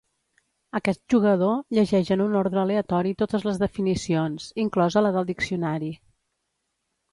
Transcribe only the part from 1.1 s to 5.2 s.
jugador llegeix en un ordre aleatori totes les definicions, inclosa la